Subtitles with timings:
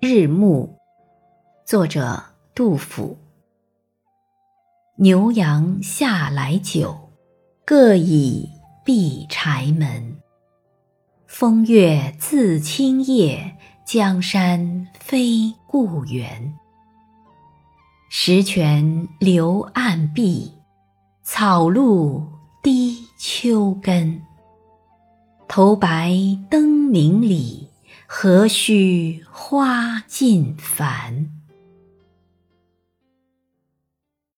[0.00, 0.78] 日暮，
[1.66, 2.22] 作者
[2.54, 3.18] 杜甫。
[4.94, 7.10] 牛羊下来久，
[7.64, 8.48] 各已
[8.84, 10.16] 闭柴门。
[11.26, 16.54] 风月自清夜，江山非故园。
[18.08, 20.52] 石泉流暗碧，
[21.24, 22.24] 草露
[22.62, 24.22] 滴秋根。
[25.48, 26.14] 头白
[26.48, 27.67] 灯明里，
[28.10, 31.28] 何须花尽繁。